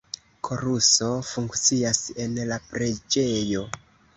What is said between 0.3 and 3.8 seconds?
Koruso funkcias en la preĝejo.